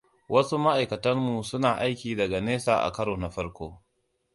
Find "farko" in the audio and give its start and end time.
3.35-3.67